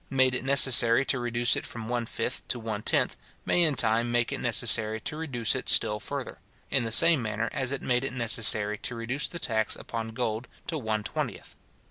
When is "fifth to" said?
2.07-2.57